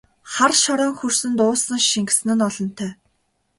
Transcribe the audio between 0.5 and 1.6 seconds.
шороон хөрсөнд